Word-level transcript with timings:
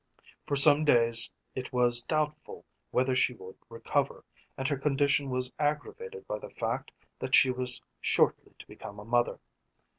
For 0.47 0.55
some 0.55 0.83
days 0.83 1.29
it 1.53 1.71
was 1.71 2.01
doubtful 2.01 2.65
whether 2.89 3.15
she 3.15 3.35
would 3.35 3.59
recover, 3.69 4.25
and 4.57 4.67
her 4.67 4.77
condition 4.79 5.29
was 5.29 5.53
aggravated 5.59 6.25
by 6.27 6.39
the 6.39 6.49
fact 6.49 6.89
that 7.19 7.35
she 7.35 7.51
was 7.51 7.83
shortly 7.99 8.55
to 8.57 8.67
become 8.67 8.97
a 8.99 9.05
mother. 9.05 9.37